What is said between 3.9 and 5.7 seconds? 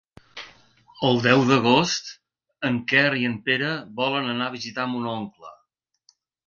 volen anar a visitar mon oncle.